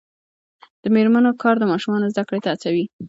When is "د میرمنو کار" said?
0.83-1.55